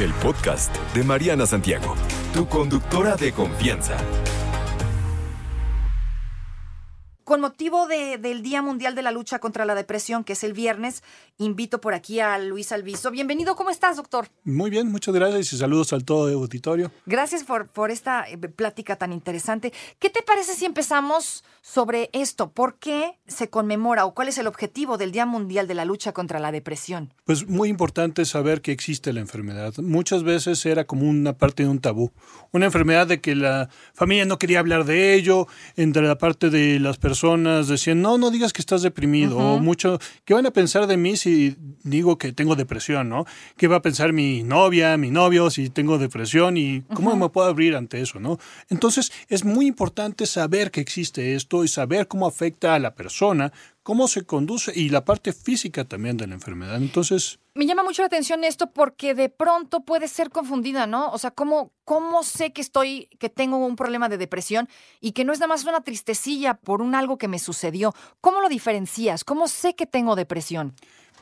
El 0.00 0.12
podcast 0.14 0.74
de 0.94 1.02
Mariana 1.04 1.46
Santiago, 1.46 1.94
tu 2.34 2.46
conductora 2.48 3.16
de 3.16 3.32
confianza. 3.32 3.96
Con 7.24 7.40
motivo 7.40 7.86
de- 7.88 8.18
del 8.18 8.42
Día 8.42 8.62
Mundial 8.62 8.94
de 8.94 9.02
la 9.02 9.10
Lucha 9.10 9.38
contra 9.38 9.64
la 9.64 9.74
Depresión, 9.74 10.22
que 10.22 10.34
es 10.34 10.44
el 10.44 10.52
viernes, 10.52 11.02
invito 11.38 11.80
por 11.80 11.94
aquí 11.94 12.20
a 12.20 12.38
Luis 12.38 12.72
Alviso. 12.72 13.10
Bienvenido, 13.10 13.56
¿cómo 13.56 13.70
estás, 13.70 13.96
doctor? 13.96 14.28
Muy 14.44 14.70
bien, 14.70 14.90
muchas 14.90 15.14
gracias 15.14 15.52
y 15.52 15.58
saludos 15.58 15.92
al 15.92 16.04
todo 16.04 16.28
el 16.28 16.34
auditorio. 16.34 16.90
Gracias 17.04 17.44
por, 17.44 17.68
por 17.68 17.90
esta 17.90 18.28
eh, 18.28 18.38
plática 18.38 18.96
tan 18.96 19.12
interesante. 19.12 19.72
¿Qué 19.98 20.08
te 20.08 20.22
parece 20.22 20.54
si 20.54 20.64
empezamos 20.64 21.44
sobre 21.60 22.08
esto? 22.12 22.50
¿Por 22.50 22.78
qué 22.78 23.18
se 23.26 23.50
conmemora 23.50 24.06
o 24.06 24.14
cuál 24.14 24.28
es 24.28 24.38
el 24.38 24.46
objetivo 24.46 24.96
del 24.96 25.12
Día 25.12 25.26
Mundial 25.26 25.66
de 25.66 25.74
la 25.74 25.84
Lucha 25.84 26.12
contra 26.12 26.40
la 26.40 26.52
Depresión? 26.52 27.12
Pues 27.24 27.46
muy 27.46 27.68
importante 27.68 28.24
saber 28.24 28.62
que 28.62 28.72
existe 28.72 29.12
la 29.12 29.20
enfermedad. 29.20 29.74
Muchas 29.78 30.22
veces 30.22 30.64
era 30.64 30.84
como 30.84 31.08
una 31.08 31.34
parte 31.34 31.64
de 31.64 31.68
un 31.68 31.80
tabú. 31.80 32.12
Una 32.52 32.66
enfermedad 32.66 33.06
de 33.06 33.20
que 33.20 33.34
la 33.34 33.68
familia 33.92 34.24
no 34.24 34.38
quería 34.38 34.60
hablar 34.60 34.84
de 34.84 35.14
ello, 35.14 35.46
entre 35.76 36.02
la 36.02 36.16
parte 36.16 36.48
de 36.48 36.80
las 36.80 36.96
personas 36.96 37.68
decían, 37.68 38.00
no, 38.00 38.16
no 38.16 38.30
digas 38.30 38.52
que 38.52 38.62
estás 38.62 38.82
deprimido, 38.82 39.36
o 39.36 39.58
mucho, 39.58 39.98
¿qué 40.24 40.32
van 40.32 40.46
a 40.46 40.50
pensar 40.50 40.86
de 40.86 40.96
mí 40.96 41.16
si 41.16 41.25
digo 41.82 42.18
que 42.18 42.32
tengo 42.32 42.56
depresión, 42.56 43.08
no? 43.08 43.26
¿Qué 43.56 43.68
va 43.68 43.76
a 43.76 43.82
pensar 43.82 44.12
mi 44.12 44.42
novia, 44.42 44.96
mi 44.96 45.10
novio 45.10 45.50
si 45.50 45.70
tengo 45.70 45.98
depresión 45.98 46.56
y 46.56 46.82
cómo 46.94 47.16
me 47.16 47.28
puedo 47.28 47.48
abrir 47.48 47.76
ante 47.76 48.00
eso, 48.00 48.20
no? 48.20 48.38
Entonces, 48.68 49.12
es 49.28 49.44
muy 49.44 49.66
importante 49.66 50.26
saber 50.26 50.70
que 50.70 50.80
existe 50.80 51.34
esto 51.34 51.64
y 51.64 51.68
saber 51.68 52.08
cómo 52.08 52.26
afecta 52.26 52.74
a 52.74 52.78
la 52.78 52.94
persona, 52.94 53.52
cómo 53.82 54.08
se 54.08 54.24
conduce 54.24 54.72
y 54.74 54.88
la 54.88 55.04
parte 55.04 55.32
física 55.32 55.84
también 55.84 56.16
de 56.16 56.26
la 56.26 56.34
enfermedad. 56.34 56.76
Entonces, 56.76 57.38
Me 57.54 57.66
llama 57.66 57.84
mucho 57.84 58.02
la 58.02 58.06
atención 58.06 58.44
esto 58.44 58.70
porque 58.72 59.14
de 59.14 59.28
pronto 59.28 59.80
puede 59.80 60.08
ser 60.08 60.30
confundida, 60.30 60.86
¿no? 60.86 61.10
O 61.10 61.18
sea, 61.18 61.30
¿cómo, 61.30 61.72
cómo 61.84 62.22
sé 62.22 62.52
que 62.52 62.60
estoy, 62.60 63.08
que 63.18 63.30
tengo 63.30 63.56
un 63.58 63.76
problema 63.76 64.08
de 64.08 64.18
depresión 64.18 64.68
y 65.00 65.12
que 65.12 65.24
no 65.24 65.32
es 65.32 65.38
nada 65.38 65.48
más 65.48 65.64
una 65.64 65.82
tristecilla 65.82 66.54
por 66.54 66.82
un 66.82 66.94
algo 66.94 67.16
que 67.16 67.28
me 67.28 67.38
sucedió? 67.38 67.94
¿Cómo 68.20 68.40
lo 68.40 68.48
diferencias? 68.48 69.24
¿Cómo 69.24 69.46
sé 69.46 69.74
que 69.74 69.86
tengo 69.86 70.16
depresión? 70.16 70.74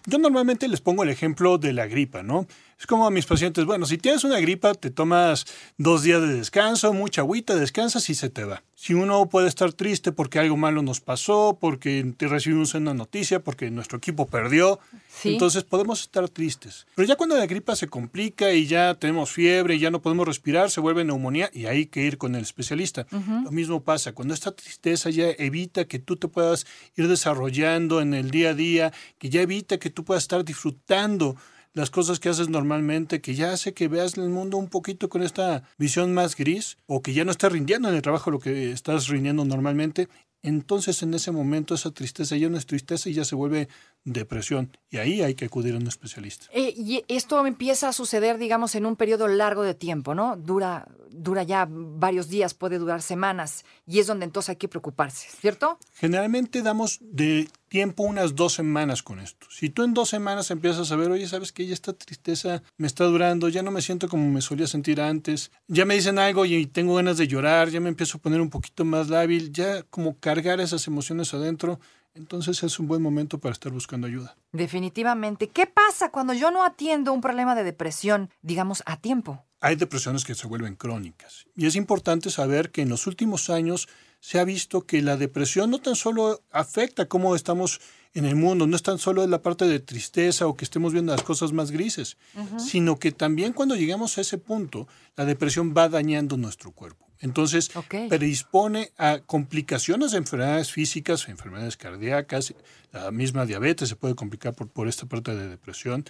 Yo 0.07 0.19
normalmente 0.19 0.69
les 0.69 0.83
pongo 0.83 1.03
el 1.03 1.09
ejemplo 1.09 1.57
de 1.57 1.73
la 1.73 1.87
gripa, 1.87 2.23
¿no? 2.23 2.47
Es 2.79 2.87
como 2.87 3.07
a 3.07 3.11
mis 3.11 3.27
pacientes, 3.27 3.65
bueno, 3.65 3.87
si 3.87 3.99
tienes 3.99 4.25
una 4.25 4.39
gripa, 4.41 4.75
te 4.75 4.91
tomas 4.91 5.47
dos 5.79 6.03
días 6.03 6.21
de 6.21 6.35
descanso, 6.35 6.93
mucha 6.93 7.21
agüita, 7.23 7.55
descansas 7.57 8.09
y 8.11 8.15
se 8.15 8.31
te 8.31 8.45
va. 8.45 8.63
Si 8.75 8.93
uno 8.93 9.27
puede 9.31 9.49
estar 9.49 9.73
triste 9.73 10.13
porque 10.13 10.39
algo 10.39 10.57
malo 10.59 10.83
nos 10.83 11.01
pasó, 11.01 11.57
porque 11.59 12.13
te 12.17 12.29
recibimos 12.29 12.75
una 12.75 12.93
noticia, 12.93 13.41
porque 13.41 13.71
nuestro 13.71 13.97
equipo 13.99 14.27
perdió, 14.27 14.79
Sí. 15.09 15.33
entonces 15.35 15.63
podemos 15.65 16.01
estar 16.03 16.29
tristes. 16.29 16.87
Pero 16.95 17.07
ya 17.09 17.17
cuando 17.17 17.37
la 17.37 17.47
gripa 17.47 17.77
se 17.77 17.87
complica 17.87 18.53
y 18.53 18.67
ya 18.67 18.95
tenemos 18.95 19.31
fiebre 19.31 19.77
y 19.77 19.79
ya 19.79 19.91
no 19.91 20.03
podemos 20.03 20.27
respirar, 20.27 20.71
se 20.71 20.81
vuelve 20.81 21.05
neumonía 21.05 21.49
y 21.55 21.67
hay 21.67 21.87
que 21.87 22.03
ir 22.03 22.19
con 22.19 22.35
el 22.35 22.43
especialista. 22.43 23.07
Lo 23.45 23.53
mismo 23.53 23.83
pasa, 23.83 24.13
cuando 24.13 24.35
esta 24.35 24.51
tristeza 24.53 25.09
ya 25.11 25.31
evita 25.39 25.85
que 25.87 26.01
tú 26.01 26.17
te 26.17 26.29
puedas 26.29 26.67
ir 26.97 27.07
desarrollando 27.09 28.01
en 28.03 28.13
el 28.13 28.31
día 28.33 28.51
a 28.51 28.55
día, 28.55 28.93
que 29.19 29.31
ya 29.31 29.41
evita 29.41 29.79
que 29.79 29.89
tú 29.91 30.05
puedas 30.05 30.25
estar 30.25 30.45
disfrutando 30.45 31.37
las 31.75 31.91
cosas 31.91 32.21
que 32.21 32.29
haces 32.29 32.49
normalmente, 32.49 33.21
que 33.21 33.35
ya 33.35 33.53
hace 33.53 33.75
que 33.75 33.89
veas 33.89 34.17
el 34.17 34.31
mundo 34.31 34.57
un 34.57 34.69
poquito 34.69 35.09
con 35.09 35.23
esta 35.23 35.65
visión 35.77 36.15
más 36.15 36.37
gris, 36.37 36.79
o 36.87 37.03
que 37.03 37.13
ya 37.13 37.25
no 37.25 37.33
estás 37.33 37.53
rindiendo 37.53 37.89
en 37.89 37.97
el 37.97 38.03
trabajo 38.03 38.31
lo 38.31 38.39
que 38.39 38.71
estás 38.71 39.09
rindiendo 39.09 39.45
normalmente, 39.45 40.09
entonces 40.45 41.03
en 41.03 41.15
ese 41.15 41.33
momento 41.33 41.75
esa 41.75 41.91
tristeza 41.91 42.37
ya 42.37 42.51
no 42.51 42.59
es 42.59 42.67
tristeza 42.67 43.09
y 43.09 43.15
ya 43.15 43.25
se 43.25 43.35
vuelve 43.35 43.69
depresión. 44.05 44.77
Y 44.91 44.99
ahí 44.99 45.23
hay 45.23 45.35
que 45.35 45.47
acudir 45.47 45.75
a 45.75 45.79
un 45.79 45.87
especialista. 45.87 46.47
Eh, 46.53 46.75
y 46.77 47.03
esto 47.09 47.45
empieza 47.47 47.89
a 47.89 47.93
suceder, 47.95 48.37
digamos, 48.37 48.75
en 48.75 48.85
un 48.85 48.95
periodo 48.95 49.27
largo 49.27 49.63
de 49.63 49.75
tiempo, 49.75 50.15
¿no? 50.15 50.37
Dura, 50.37 50.87
dura 51.15 51.43
ya 51.43 51.67
varios 51.69 52.29
días, 52.29 52.55
puede 52.55 52.79
durar 52.79 53.03
semanas, 53.03 53.65
y 53.87 53.99
es 53.99 54.07
donde 54.07 54.25
entonces 54.25 54.51
hay 54.51 54.57
que 54.57 54.69
preocuparse, 54.69 55.29
¿cierto? 55.41 55.79
Generalmente 55.95 56.63
damos 56.63 56.99
de 57.01 57.49
tiempo 57.69 58.03
unas 58.03 58.35
dos 58.35 58.53
semanas 58.55 59.03
con 59.03 59.19
esto. 59.19 59.47
Si 59.51 59.71
tú 59.71 59.83
en 59.83 59.95
dos 59.95 60.09
semanas 60.09 60.51
empiezas 60.51 60.93
a 60.93 60.97
ver, 60.97 61.11
oye, 61.11 61.27
¿sabes 61.27 61.53
que 61.53 61.67
Ya 61.67 61.75
esta 61.75 61.93
tristeza 61.93 62.63
me 62.77 62.87
está 62.87 63.05
durando, 63.05 63.49
ya 63.49 63.63
no 63.63 63.71
me 63.71 63.83
siento 63.83 64.09
como 64.09 64.31
me 64.31 64.41
solía 64.41 64.67
sentir 64.67 65.01
antes, 65.01 65.51
ya 65.67 65.85
me 65.85 65.95
dicen 65.95 66.19
algo 66.19 66.45
y 66.45 66.67
tengo 66.67 66.95
ganas 66.95 67.17
de 67.17 67.27
llorar, 67.27 67.71
ya 67.71 67.81
me 67.81 67.89
empiezo 67.89 68.19
a 68.19 68.21
poner 68.21 68.41
un 68.41 68.51
poquito 68.51 68.85
más 68.85 69.09
lábil, 69.09 69.53
ya 69.53 69.83
como 69.85 70.19
cargar 70.19 70.61
esas 70.61 70.87
emociones 70.87 71.35
adentro, 71.35 71.81
entonces 72.15 72.63
es 72.63 72.79
un 72.79 72.87
buen 72.87 73.03
momento 73.03 73.39
para 73.39 73.53
estar 73.53 73.73
buscando 73.73 74.07
ayuda. 74.07 74.37
Definitivamente. 74.53 75.49
¿Qué 75.49 75.67
pasa 75.67 76.11
cuando 76.11 76.33
yo 76.33 76.51
no 76.53 76.65
atiendo 76.65 77.13
un 77.13 77.21
problema 77.21 77.57
de 77.57 77.65
depresión, 77.65 78.31
digamos, 78.43 78.83
a 78.87 78.99
tiempo? 78.99 79.45
Hay 79.65 79.77
depresiones 79.77 80.25
que 80.25 80.35
se 80.35 80.47
vuelven 80.47 80.77
crónicas. 80.77 81.47
Y 81.57 81.65
es 81.65 81.75
importante 81.75 82.29
saber 82.29 82.71
que 82.71 82.83
en 82.83 82.91
los 82.91 83.07
últimos 83.07 83.49
años 83.49 83.89
se 84.21 84.39
ha 84.39 84.45
visto 84.45 84.83
que 84.83 85.01
la 85.01 85.17
depresión 85.17 85.71
no 85.71 85.79
tan 85.79 85.97
solo 85.97 86.43
afecta 86.51 87.09
cómo 87.09 87.35
estamos 87.35 87.81
en 88.13 88.27
el 88.27 88.37
mundo, 88.37 88.67
no 88.67 88.77
es 88.77 88.83
tan 88.83 88.99
solo 88.99 89.27
la 89.27 89.41
parte 89.41 89.65
de 89.65 89.81
tristeza 89.81 90.47
o 90.47 90.55
que 90.55 90.67
estemos 90.67 90.93
viendo 90.93 91.13
las 91.13 91.23
cosas 91.23 91.53
más 91.53 91.71
grises, 91.71 92.19
sino 92.59 92.99
que 92.99 93.11
también 93.11 93.55
cuando 93.55 93.75
llegamos 93.75 94.19
a 94.19 94.21
ese 94.21 94.37
punto, 94.37 94.87
la 95.17 95.25
depresión 95.25 95.73
va 95.75 95.89
dañando 95.89 96.37
nuestro 96.37 96.71
cuerpo. 96.71 97.09
Entonces, 97.21 97.71
predispone 98.11 98.93
a 98.99 99.21
complicaciones 99.21 100.11
de 100.11 100.19
enfermedades 100.19 100.73
físicas, 100.73 101.27
enfermedades 101.27 101.79
cardíacas, 101.79 102.53
la 102.93 103.11
misma 103.11 103.47
diabetes 103.47 103.89
se 103.89 103.97
puede 103.97 104.15
complicar 104.15 104.55
por, 104.55 104.69
por 104.69 104.89
esta 104.89 105.07
parte 105.07 105.35
de 105.35 105.49
depresión, 105.49 106.05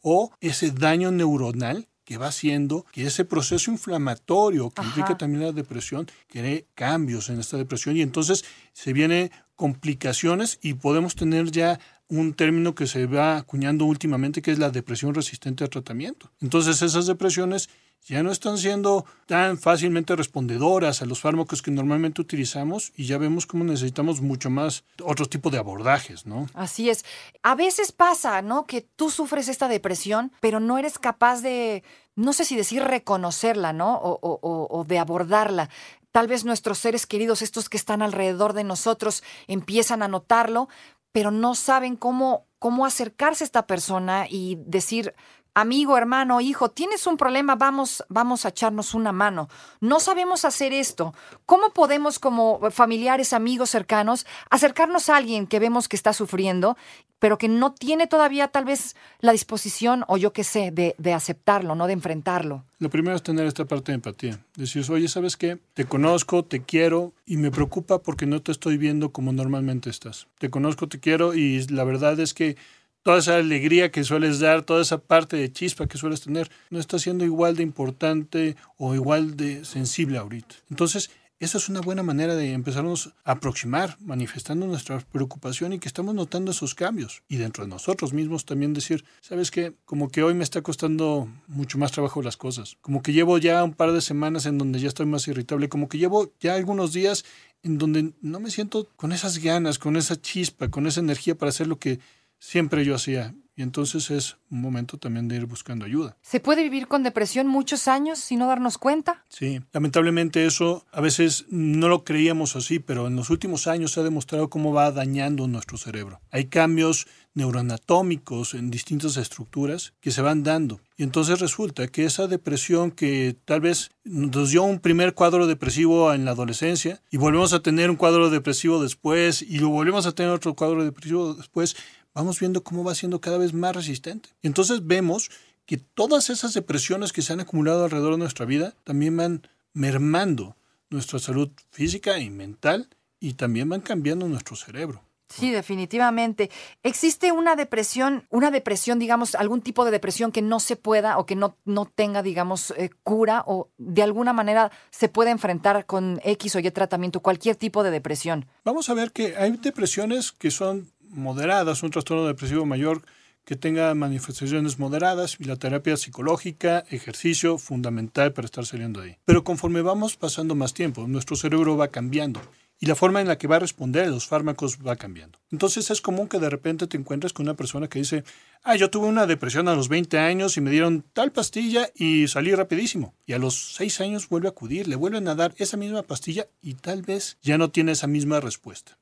o 0.00 0.30
ese 0.40 0.70
daño 0.70 1.10
neuronal 1.10 1.88
que 2.10 2.18
va 2.18 2.26
haciendo 2.26 2.84
que 2.90 3.06
ese 3.06 3.24
proceso 3.24 3.70
inflamatorio 3.70 4.70
que 4.70 4.80
Ajá. 4.80 4.88
implica 4.88 5.16
también 5.16 5.44
la 5.44 5.52
depresión 5.52 6.08
cree 6.28 6.66
cambios 6.74 7.28
en 7.28 7.38
esta 7.38 7.56
depresión 7.56 7.96
y 7.96 8.02
entonces 8.02 8.44
se 8.72 8.92
vienen 8.92 9.30
complicaciones 9.54 10.58
y 10.60 10.74
podemos 10.74 11.14
tener 11.14 11.52
ya 11.52 11.78
un 12.08 12.34
término 12.34 12.74
que 12.74 12.88
se 12.88 13.06
va 13.06 13.36
acuñando 13.36 13.84
últimamente 13.84 14.42
que 14.42 14.50
es 14.50 14.58
la 14.58 14.72
depresión 14.72 15.14
resistente 15.14 15.62
a 15.62 15.68
tratamiento. 15.68 16.32
Entonces 16.40 16.82
esas 16.82 17.06
depresiones 17.06 17.70
ya 18.06 18.22
no 18.22 18.32
están 18.32 18.58
siendo 18.58 19.04
tan 19.26 19.58
fácilmente 19.58 20.16
respondedoras 20.16 21.02
a 21.02 21.06
los 21.06 21.20
fármacos 21.20 21.62
que 21.62 21.70
normalmente 21.70 22.20
utilizamos 22.20 22.92
y 22.96 23.04
ya 23.06 23.18
vemos 23.18 23.46
cómo 23.46 23.62
necesitamos 23.64 24.20
mucho 24.20 24.50
más 24.50 24.84
otro 25.04 25.26
tipo 25.26 25.50
de 25.50 25.58
abordajes, 25.58 26.26
¿no? 26.26 26.46
Así 26.54 26.90
es. 26.90 27.04
A 27.42 27.54
veces 27.54 27.92
pasa, 27.92 28.42
¿no? 28.42 28.66
Que 28.66 28.80
tú 28.80 29.10
sufres 29.10 29.48
esta 29.48 29.68
depresión, 29.68 30.32
pero 30.40 30.58
no 30.60 30.78
eres 30.78 30.98
capaz 30.98 31.40
de, 31.42 31.84
no 32.16 32.32
sé 32.32 32.44
si 32.44 32.56
decir 32.56 32.82
reconocerla, 32.82 33.72
¿no? 33.72 33.96
O, 33.96 34.18
o- 34.22 34.66
o- 34.70 34.84
de 34.84 34.98
abordarla. 34.98 35.68
Tal 36.10 36.26
vez 36.26 36.44
nuestros 36.44 36.78
seres 36.78 37.06
queridos, 37.06 37.42
estos 37.42 37.68
que 37.68 37.76
están 37.76 38.02
alrededor 38.02 38.52
de 38.54 38.64
nosotros, 38.64 39.22
empiezan 39.46 40.02
a 40.02 40.08
notarlo, 40.08 40.68
pero 41.12 41.30
no 41.30 41.54
saben 41.54 41.96
cómo, 41.96 42.46
cómo 42.58 42.86
acercarse 42.86 43.44
a 43.44 43.46
esta 43.46 43.66
persona 43.66 44.26
y 44.28 44.58
decir, 44.66 45.14
amigo, 45.60 45.96
hermano, 45.96 46.40
hijo, 46.40 46.70
tienes 46.70 47.06
un 47.06 47.16
problema, 47.16 47.54
vamos, 47.54 48.04
vamos 48.08 48.44
a 48.44 48.48
echarnos 48.48 48.94
una 48.94 49.12
mano. 49.12 49.48
No 49.80 50.00
sabemos 50.00 50.44
hacer 50.44 50.72
esto. 50.72 51.14
¿Cómo 51.46 51.70
podemos, 51.70 52.18
como 52.18 52.70
familiares, 52.70 53.32
amigos 53.32 53.70
cercanos, 53.70 54.26
acercarnos 54.50 55.08
a 55.08 55.16
alguien 55.16 55.46
que 55.46 55.58
vemos 55.58 55.88
que 55.88 55.96
está 55.96 56.12
sufriendo, 56.12 56.76
pero 57.18 57.38
que 57.38 57.48
no 57.48 57.72
tiene 57.72 58.06
todavía 58.06 58.48
tal 58.48 58.64
vez 58.64 58.96
la 59.20 59.32
disposición, 59.32 60.04
o 60.08 60.16
yo 60.16 60.32
qué 60.32 60.42
sé, 60.42 60.70
de, 60.72 61.12
aceptarlo, 61.12 61.74
no 61.74 61.86
de 61.86 61.92
enfrentarlo? 61.92 62.64
Lo 62.78 62.88
primero 62.88 63.14
es 63.14 63.22
tener 63.22 63.46
esta 63.46 63.66
parte 63.66 63.92
de 63.92 63.96
empatía. 63.96 64.40
Decir, 64.56 64.84
oye, 64.90 65.06
¿sabes 65.06 65.36
qué? 65.36 65.58
Te 65.74 65.84
conozco, 65.84 66.44
te 66.44 66.62
quiero 66.62 67.12
y 67.26 67.36
me 67.36 67.50
preocupa 67.50 67.98
porque 67.98 68.26
no 68.26 68.40
te 68.40 68.52
estoy 68.52 68.78
viendo 68.78 69.12
como 69.12 69.32
normalmente 69.32 69.90
estás. 69.90 70.26
Te 70.38 70.48
conozco, 70.48 70.88
te 70.88 70.98
quiero 70.98 71.34
y 71.34 71.62
la 71.68 71.84
verdad 71.84 72.18
es 72.18 72.32
que 72.32 72.56
toda 73.02 73.18
esa 73.18 73.36
alegría 73.36 73.90
que 73.90 74.04
sueles 74.04 74.40
dar, 74.40 74.62
toda 74.62 74.82
esa 74.82 74.98
parte 74.98 75.36
de 75.36 75.52
chispa 75.52 75.86
que 75.86 75.98
sueles 75.98 76.20
tener, 76.20 76.50
no 76.70 76.78
está 76.78 76.98
siendo 76.98 77.24
igual 77.24 77.56
de 77.56 77.62
importante 77.62 78.56
o 78.76 78.94
igual 78.94 79.36
de 79.36 79.64
sensible 79.64 80.18
ahorita. 80.18 80.56
Entonces, 80.70 81.10
esa 81.40 81.56
es 81.56 81.70
una 81.70 81.80
buena 81.80 82.02
manera 82.02 82.36
de 82.36 82.52
empezarnos 82.52 83.14
a 83.24 83.32
aproximar, 83.32 83.96
manifestando 84.00 84.66
nuestra 84.66 85.00
preocupación 85.00 85.72
y 85.72 85.78
que 85.78 85.88
estamos 85.88 86.14
notando 86.14 86.50
esos 86.50 86.74
cambios. 86.74 87.22
Y 87.28 87.38
dentro 87.38 87.64
de 87.64 87.70
nosotros 87.70 88.12
mismos 88.12 88.44
también 88.44 88.74
decir, 88.74 89.06
¿sabes 89.22 89.50
qué? 89.50 89.72
Como 89.86 90.10
que 90.10 90.22
hoy 90.22 90.34
me 90.34 90.44
está 90.44 90.60
costando 90.60 91.30
mucho 91.46 91.78
más 91.78 91.92
trabajo 91.92 92.20
las 92.20 92.36
cosas. 92.36 92.76
Como 92.82 93.00
que 93.00 93.14
llevo 93.14 93.38
ya 93.38 93.64
un 93.64 93.72
par 93.72 93.92
de 93.92 94.02
semanas 94.02 94.44
en 94.44 94.58
donde 94.58 94.80
ya 94.80 94.88
estoy 94.88 95.06
más 95.06 95.26
irritable. 95.28 95.70
Como 95.70 95.88
que 95.88 95.96
llevo 95.96 96.30
ya 96.40 96.56
algunos 96.56 96.92
días 96.92 97.24
en 97.62 97.78
donde 97.78 98.12
no 98.20 98.38
me 98.38 98.50
siento 98.50 98.90
con 98.96 99.12
esas 99.12 99.38
ganas, 99.38 99.78
con 99.78 99.96
esa 99.96 100.20
chispa, 100.20 100.68
con 100.68 100.86
esa 100.86 101.00
energía 101.00 101.38
para 101.38 101.48
hacer 101.48 101.68
lo 101.68 101.78
que 101.78 102.00
siempre 102.40 102.84
yo 102.84 102.96
hacía. 102.96 103.34
Y 103.54 103.62
entonces 103.62 104.10
es 104.10 104.38
un 104.50 104.62
momento 104.62 104.96
también 104.96 105.28
de 105.28 105.36
ir 105.36 105.44
buscando 105.44 105.84
ayuda. 105.84 106.16
¿Se 106.22 106.40
puede 106.40 106.62
vivir 106.62 106.88
con 106.88 107.02
depresión 107.02 107.46
muchos 107.46 107.88
años 107.88 108.18
sin 108.18 108.38
no 108.38 108.46
darnos 108.46 108.78
cuenta? 108.78 109.26
Sí, 109.28 109.60
lamentablemente 109.72 110.46
eso 110.46 110.86
a 110.92 111.02
veces 111.02 111.44
no 111.50 111.88
lo 111.88 112.02
creíamos 112.02 112.56
así, 112.56 112.78
pero 112.78 113.06
en 113.06 113.16
los 113.16 113.28
últimos 113.28 113.66
años 113.66 113.92
se 113.92 114.00
ha 114.00 114.02
demostrado 114.02 114.48
cómo 114.48 114.72
va 114.72 114.90
dañando 114.92 115.46
nuestro 115.46 115.76
cerebro. 115.76 116.22
Hay 116.30 116.46
cambios 116.46 117.06
neuroanatómicos 117.34 118.54
en 118.54 118.70
distintas 118.70 119.16
estructuras 119.16 119.92
que 120.00 120.10
se 120.10 120.22
van 120.22 120.42
dando. 120.42 120.80
Y 120.96 121.02
entonces 121.02 121.38
resulta 121.38 121.88
que 121.88 122.04
esa 122.04 122.26
depresión 122.26 122.90
que 122.90 123.36
tal 123.44 123.60
vez 123.60 123.90
nos 124.04 124.50
dio 124.50 124.64
un 124.64 124.80
primer 124.80 125.14
cuadro 125.14 125.46
depresivo 125.46 126.12
en 126.12 126.24
la 126.24 126.32
adolescencia 126.32 127.00
y 127.10 127.16
volvemos 127.16 127.52
a 127.52 127.60
tener 127.60 127.88
un 127.88 127.96
cuadro 127.96 128.30
depresivo 128.30 128.82
después 128.82 129.42
y 129.42 129.58
lo 129.58 129.68
volvemos 129.68 130.06
a 130.06 130.12
tener 130.12 130.32
otro 130.32 130.54
cuadro 130.54 130.84
depresivo 130.84 131.34
después, 131.34 131.76
vamos 132.14 132.40
viendo 132.40 132.62
cómo 132.62 132.84
va 132.84 132.94
siendo 132.94 133.20
cada 133.20 133.38
vez 133.38 133.52
más 133.52 133.74
resistente. 133.74 134.30
Y 134.42 134.46
entonces 134.46 134.86
vemos 134.86 135.30
que 135.66 135.76
todas 135.76 136.30
esas 136.30 136.54
depresiones 136.54 137.12
que 137.12 137.22
se 137.22 137.32
han 137.32 137.40
acumulado 137.40 137.84
alrededor 137.84 138.12
de 138.12 138.18
nuestra 138.18 138.46
vida 138.46 138.74
también 138.84 139.16
van 139.16 139.48
mermando 139.72 140.56
nuestra 140.90 141.18
salud 141.18 141.50
física 141.70 142.18
y 142.18 142.30
mental 142.30 142.88
y 143.20 143.34
también 143.34 143.68
van 143.68 143.80
cambiando 143.80 144.26
nuestro 144.26 144.56
cerebro. 144.56 145.02
Sí, 145.28 145.52
definitivamente. 145.52 146.50
¿Existe 146.82 147.30
una 147.30 147.54
depresión, 147.54 148.26
una 148.30 148.50
depresión, 148.50 148.98
digamos, 148.98 149.36
algún 149.36 149.62
tipo 149.62 149.84
de 149.84 149.92
depresión 149.92 150.32
que 150.32 150.42
no 150.42 150.58
se 150.58 150.74
pueda 150.74 151.18
o 151.18 151.26
que 151.26 151.36
no, 151.36 151.56
no 151.64 151.86
tenga, 151.86 152.24
digamos, 152.24 152.72
eh, 152.76 152.90
cura 153.04 153.44
o 153.46 153.68
de 153.78 154.02
alguna 154.02 154.32
manera 154.32 154.72
se 154.90 155.08
puede 155.08 155.30
enfrentar 155.30 155.86
con 155.86 156.20
X 156.24 156.56
o 156.56 156.58
Y 156.58 156.68
tratamiento, 156.72 157.20
cualquier 157.20 157.54
tipo 157.54 157.84
de 157.84 157.92
depresión? 157.92 158.46
Vamos 158.64 158.90
a 158.90 158.94
ver 158.94 159.12
que 159.12 159.36
hay 159.36 159.52
depresiones 159.52 160.32
que 160.32 160.50
son 160.50 160.90
moderadas, 161.10 161.82
un 161.82 161.90
trastorno 161.90 162.26
depresivo 162.26 162.66
mayor 162.66 163.02
que 163.44 163.56
tenga 163.56 163.94
manifestaciones 163.94 164.78
moderadas 164.78 165.36
y 165.38 165.44
la 165.44 165.56
terapia 165.56 165.96
psicológica, 165.96 166.84
ejercicio, 166.90 167.58
fundamental 167.58 168.32
para 168.32 168.46
estar 168.46 168.64
saliendo 168.64 169.00
de 169.00 169.08
ahí. 169.08 169.16
Pero 169.24 169.44
conforme 169.44 169.82
vamos 169.82 170.16
pasando 170.16 170.54
más 170.54 170.74
tiempo, 170.74 171.06
nuestro 171.08 171.36
cerebro 171.36 171.76
va 171.76 171.88
cambiando 171.88 172.40
y 172.82 172.86
la 172.86 172.94
forma 172.94 173.20
en 173.20 173.28
la 173.28 173.36
que 173.36 173.46
va 173.46 173.56
a 173.56 173.60
responder 173.60 174.04
a 174.04 174.10
los 174.10 174.26
fármacos 174.26 174.78
va 174.86 174.96
cambiando. 174.96 175.38
Entonces 175.50 175.90
es 175.90 176.00
común 176.00 176.28
que 176.28 176.38
de 176.38 176.48
repente 176.48 176.86
te 176.86 176.96
encuentres 176.96 177.34
con 177.34 177.46
una 177.46 177.54
persona 177.54 177.88
que 177.88 177.98
dice, 177.98 178.24
ah, 178.62 178.74
yo 178.74 178.88
tuve 178.88 179.06
una 179.06 179.26
depresión 179.26 179.68
a 179.68 179.74
los 179.74 179.88
20 179.88 180.18
años 180.18 180.56
y 180.56 180.62
me 180.62 180.70
dieron 180.70 181.04
tal 181.12 181.30
pastilla 181.30 181.90
y 181.94 182.26
salí 182.28 182.54
rapidísimo. 182.54 183.14
Y 183.26 183.34
a 183.34 183.38
los 183.38 183.74
6 183.74 184.00
años 184.00 184.28
vuelve 184.28 184.48
a 184.48 184.52
acudir, 184.52 184.88
le 184.88 184.96
vuelven 184.96 185.28
a 185.28 185.34
dar 185.34 185.54
esa 185.58 185.76
misma 185.76 186.02
pastilla 186.02 186.48
y 186.62 186.74
tal 186.74 187.02
vez 187.02 187.36
ya 187.42 187.58
no 187.58 187.70
tiene 187.70 187.92
esa 187.92 188.06
misma 188.06 188.40
respuesta. 188.40 188.96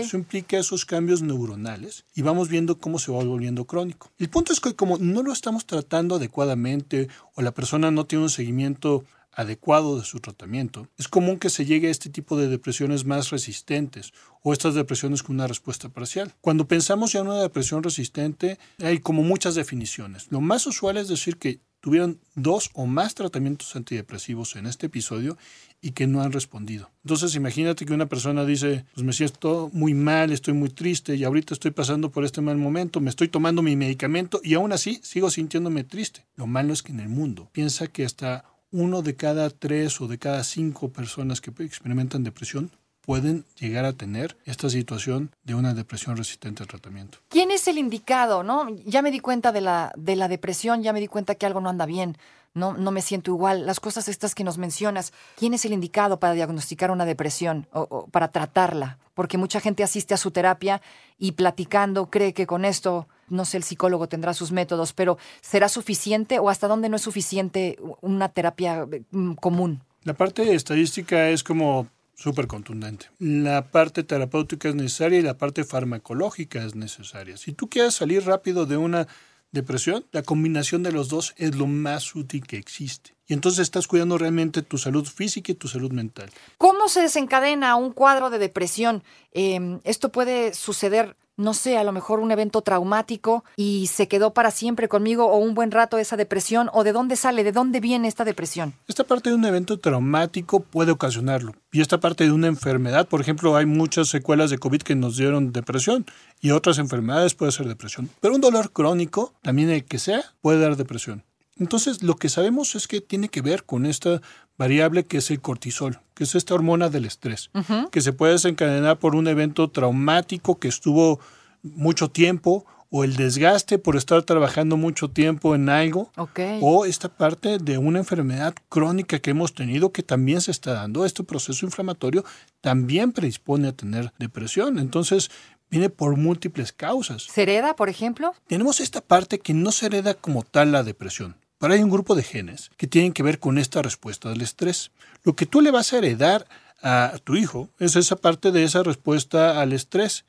Eso 0.00 0.16
implica 0.16 0.58
esos 0.58 0.84
cambios 0.84 1.22
neuronales 1.22 2.04
y 2.14 2.22
vamos 2.22 2.48
viendo 2.48 2.78
cómo 2.78 2.98
se 2.98 3.12
va 3.12 3.22
volviendo 3.22 3.64
crónico. 3.66 4.10
El 4.18 4.28
punto 4.28 4.52
es 4.52 4.60
que 4.60 4.74
como 4.74 4.98
no 4.98 5.22
lo 5.22 5.32
estamos 5.32 5.66
tratando 5.66 6.16
adecuadamente 6.16 7.08
o 7.34 7.42
la 7.42 7.52
persona 7.52 7.90
no 7.90 8.06
tiene 8.06 8.24
un 8.24 8.30
seguimiento 8.30 9.04
adecuado 9.32 9.96
de 9.96 10.04
su 10.04 10.18
tratamiento, 10.20 10.88
es 10.98 11.08
común 11.08 11.38
que 11.38 11.50
se 11.50 11.64
llegue 11.64 11.88
a 11.88 11.92
este 11.92 12.10
tipo 12.10 12.36
de 12.36 12.48
depresiones 12.48 13.04
más 13.04 13.30
resistentes 13.30 14.12
o 14.42 14.52
estas 14.52 14.74
depresiones 14.74 15.22
con 15.22 15.36
una 15.36 15.46
respuesta 15.46 15.88
parcial. 15.88 16.34
Cuando 16.40 16.66
pensamos 16.66 17.12
ya 17.12 17.20
en 17.20 17.28
una 17.28 17.40
depresión 17.40 17.82
resistente, 17.82 18.58
hay 18.82 18.98
como 18.98 19.22
muchas 19.22 19.54
definiciones. 19.54 20.26
Lo 20.30 20.40
más 20.40 20.66
usual 20.66 20.96
es 20.96 21.08
decir 21.08 21.36
que 21.36 21.60
tuvieron 21.80 22.20
dos 22.34 22.70
o 22.74 22.86
más 22.86 23.14
tratamientos 23.14 23.74
antidepresivos 23.76 24.56
en 24.56 24.66
este 24.66 24.86
episodio 24.86 25.36
y 25.82 25.92
que 25.92 26.06
no 26.06 26.22
han 26.22 26.32
respondido. 26.32 26.90
Entonces 27.04 27.34
imagínate 27.34 27.86
que 27.86 27.92
una 27.92 28.06
persona 28.06 28.44
dice, 28.44 28.84
pues 28.94 29.04
me 29.04 29.12
siento 29.12 29.70
muy 29.72 29.94
mal, 29.94 30.30
estoy 30.30 30.54
muy 30.54 30.68
triste 30.68 31.16
y 31.16 31.24
ahorita 31.24 31.54
estoy 31.54 31.70
pasando 31.70 32.10
por 32.10 32.24
este 32.24 32.40
mal 32.40 32.56
momento, 32.56 33.00
me 33.00 33.10
estoy 33.10 33.28
tomando 33.28 33.62
mi 33.62 33.76
medicamento 33.76 34.40
y 34.44 34.54
aún 34.54 34.72
así 34.72 35.00
sigo 35.02 35.30
sintiéndome 35.30 35.84
triste. 35.84 36.26
Lo 36.36 36.46
malo 36.46 36.72
es 36.72 36.82
que 36.82 36.92
en 36.92 37.00
el 37.00 37.08
mundo 37.08 37.48
piensa 37.52 37.86
que 37.86 38.04
hasta 38.04 38.44
uno 38.70 39.02
de 39.02 39.16
cada 39.16 39.50
tres 39.50 40.00
o 40.00 40.06
de 40.06 40.18
cada 40.18 40.44
cinco 40.44 40.92
personas 40.92 41.40
que 41.40 41.50
experimentan 41.64 42.22
depresión 42.22 42.70
pueden 43.10 43.44
llegar 43.58 43.86
a 43.86 43.92
tener 43.92 44.36
esta 44.44 44.70
situación 44.70 45.34
de 45.42 45.56
una 45.56 45.74
depresión 45.74 46.16
resistente 46.16 46.62
al 46.62 46.68
tratamiento. 46.68 47.18
¿Quién 47.28 47.50
es 47.50 47.66
el 47.66 47.76
indicado? 47.76 48.44
¿no? 48.44 48.68
Ya 48.86 49.02
me 49.02 49.10
di 49.10 49.18
cuenta 49.18 49.50
de 49.50 49.60
la, 49.60 49.92
de 49.96 50.14
la 50.14 50.28
depresión, 50.28 50.84
ya 50.84 50.92
me 50.92 51.00
di 51.00 51.08
cuenta 51.08 51.34
que 51.34 51.44
algo 51.44 51.60
no 51.60 51.70
anda 51.70 51.86
bien, 51.86 52.16
no, 52.54 52.74
no 52.74 52.92
me 52.92 53.02
siento 53.02 53.32
igual. 53.32 53.66
Las 53.66 53.80
cosas 53.80 54.06
estas 54.06 54.36
que 54.36 54.44
nos 54.44 54.58
mencionas, 54.58 55.12
¿quién 55.34 55.54
es 55.54 55.64
el 55.64 55.72
indicado 55.72 56.20
para 56.20 56.34
diagnosticar 56.34 56.92
una 56.92 57.04
depresión 57.04 57.66
o, 57.72 58.06
para 58.12 58.28
tratarla? 58.28 59.00
Porque 59.14 59.38
mucha 59.38 59.58
gente 59.58 59.82
asiste 59.82 60.14
a 60.14 60.16
su 60.16 60.30
terapia 60.30 60.80
y 61.18 61.32
platicando 61.32 62.10
cree 62.10 62.32
que 62.32 62.46
con 62.46 62.64
esto, 62.64 63.08
no 63.28 63.44
sé, 63.44 63.56
el 63.56 63.64
psicólogo 63.64 64.06
tendrá 64.06 64.34
sus 64.34 64.52
métodos, 64.52 64.92
pero 64.92 65.18
¿será 65.40 65.68
suficiente 65.68 66.38
o 66.38 66.48
hasta 66.48 66.68
dónde 66.68 66.88
no 66.88 66.94
es 66.94 67.02
suficiente 67.02 67.76
una 68.02 68.28
terapia 68.28 68.86
mm, 69.10 69.32
común? 69.32 69.82
La 70.04 70.14
parte 70.14 70.54
estadística 70.54 71.28
es 71.28 71.42
como 71.42 71.88
súper 72.20 72.46
contundente. 72.46 73.06
La 73.18 73.70
parte 73.70 74.04
terapéutica 74.04 74.68
es 74.68 74.74
necesaria 74.74 75.18
y 75.18 75.22
la 75.22 75.38
parte 75.38 75.64
farmacológica 75.64 76.62
es 76.62 76.74
necesaria. 76.74 77.36
Si 77.38 77.52
tú 77.52 77.68
quieres 77.70 77.94
salir 77.94 78.26
rápido 78.26 78.66
de 78.66 78.76
una 78.76 79.08
depresión, 79.52 80.04
la 80.12 80.22
combinación 80.22 80.82
de 80.82 80.92
los 80.92 81.08
dos 81.08 81.34
es 81.38 81.56
lo 81.56 81.66
más 81.66 82.14
útil 82.14 82.46
que 82.46 82.58
existe. 82.58 83.16
Y 83.26 83.32
entonces 83.32 83.60
estás 83.60 83.86
cuidando 83.86 84.18
realmente 84.18 84.62
tu 84.62 84.76
salud 84.76 85.06
física 85.06 85.52
y 85.52 85.54
tu 85.54 85.66
salud 85.66 85.92
mental. 85.92 86.30
¿Cómo 86.58 86.88
se 86.88 87.00
desencadena 87.00 87.74
un 87.76 87.92
cuadro 87.92 88.28
de 88.28 88.38
depresión? 88.38 89.02
Em, 89.32 89.80
esto 89.84 90.12
puede 90.12 90.52
suceder 90.52 91.16
no 91.40 91.54
sé, 91.54 91.78
a 91.78 91.84
lo 91.84 91.92
mejor 91.92 92.20
un 92.20 92.30
evento 92.30 92.60
traumático 92.60 93.44
y 93.56 93.88
se 93.88 94.08
quedó 94.08 94.32
para 94.32 94.50
siempre 94.50 94.88
conmigo 94.88 95.26
o 95.26 95.38
un 95.38 95.54
buen 95.54 95.70
rato 95.70 95.98
esa 95.98 96.16
depresión 96.16 96.70
o 96.72 96.84
de 96.84 96.92
dónde 96.92 97.16
sale, 97.16 97.42
de 97.42 97.52
dónde 97.52 97.80
viene 97.80 98.08
esta 98.08 98.24
depresión. 98.24 98.74
Esta 98.86 99.04
parte 99.04 99.30
de 99.30 99.36
un 99.36 99.44
evento 99.44 99.78
traumático 99.78 100.60
puede 100.60 100.92
ocasionarlo 100.92 101.54
y 101.72 101.80
esta 101.80 101.98
parte 101.98 102.24
de 102.24 102.32
una 102.32 102.46
enfermedad, 102.46 103.08
por 103.08 103.20
ejemplo, 103.20 103.56
hay 103.56 103.66
muchas 103.66 104.08
secuelas 104.08 104.50
de 104.50 104.58
COVID 104.58 104.82
que 104.82 104.94
nos 104.94 105.16
dieron 105.16 105.52
depresión 105.52 106.06
y 106.40 106.50
otras 106.50 106.78
enfermedades 106.78 107.34
puede 107.34 107.52
ser 107.52 107.66
depresión, 107.66 108.10
pero 108.20 108.34
un 108.34 108.40
dolor 108.40 108.72
crónico, 108.72 109.32
también 109.42 109.70
el 109.70 109.84
que 109.84 109.98
sea, 109.98 110.22
puede 110.42 110.60
dar 110.60 110.76
depresión. 110.76 111.24
Entonces, 111.60 112.02
lo 112.02 112.16
que 112.16 112.30
sabemos 112.30 112.74
es 112.74 112.88
que 112.88 113.02
tiene 113.02 113.28
que 113.28 113.42
ver 113.42 113.64
con 113.64 113.84
esta 113.84 114.22
variable 114.60 115.04
que 115.04 115.16
es 115.16 115.30
el 115.30 115.40
cortisol, 115.40 116.00
que 116.12 116.24
es 116.24 116.34
esta 116.34 116.52
hormona 116.54 116.90
del 116.90 117.06
estrés, 117.06 117.50
que 117.90 118.02
se 118.02 118.12
puede 118.12 118.34
desencadenar 118.34 118.98
por 118.98 119.16
un 119.16 119.26
evento 119.26 119.70
traumático 119.70 120.58
que 120.58 120.68
estuvo 120.68 121.18
mucho 121.62 122.10
tiempo 122.10 122.66
o 122.90 123.02
el 123.02 123.16
desgaste 123.16 123.78
por 123.78 123.96
estar 123.96 124.22
trabajando 124.24 124.76
mucho 124.76 125.08
tiempo 125.08 125.54
en 125.54 125.70
algo, 125.70 126.12
o 126.60 126.84
esta 126.84 127.08
parte 127.08 127.56
de 127.56 127.78
una 127.78 128.00
enfermedad 128.00 128.54
crónica 128.68 129.18
que 129.20 129.30
hemos 129.30 129.54
tenido 129.54 129.92
que 129.92 130.02
también 130.02 130.42
se 130.42 130.50
está 130.50 130.74
dando. 130.74 131.06
Este 131.06 131.24
proceso 131.24 131.64
inflamatorio 131.64 132.22
también 132.60 133.12
predispone 133.12 133.68
a 133.68 133.72
tener 133.72 134.12
depresión. 134.18 134.78
Entonces, 134.78 135.30
viene 135.70 135.88
por 135.88 136.18
múltiples 136.18 136.72
causas. 136.72 137.22
¿Se 137.22 137.42
hereda, 137.42 137.76
por 137.76 137.88
ejemplo? 137.88 138.34
Tenemos 138.46 138.80
esta 138.80 139.00
parte 139.00 139.38
que 139.38 139.54
no 139.54 139.72
se 139.72 139.86
hereda 139.86 140.12
como 140.12 140.42
tal 140.42 140.72
la 140.72 140.82
depresión. 140.82 141.36
Pero 141.60 141.74
hay 141.74 141.82
un 141.82 141.90
grupo 141.90 142.14
de 142.14 142.22
genes 142.22 142.70
que 142.78 142.86
tienen 142.86 143.12
que 143.12 143.22
ver 143.22 143.38
con 143.38 143.58
esta 143.58 143.82
respuesta 143.82 144.32
al 144.32 144.40
estrés. 144.40 144.90
Lo 145.24 145.36
que 145.36 145.44
tú 145.44 145.60
le 145.60 145.70
vas 145.70 145.92
a 145.92 145.98
heredar 145.98 146.46
a 146.82 147.12
tu 147.22 147.36
hijo 147.36 147.68
es 147.78 147.96
esa 147.96 148.16
parte 148.16 148.50
de 148.50 148.64
esa 148.64 148.82
respuesta 148.82 149.60
al 149.60 149.74
estrés. 149.74 150.24